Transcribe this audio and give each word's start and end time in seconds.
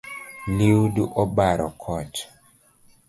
Liudu 0.55 1.03
obaro 1.21 1.67
koch. 1.83 2.17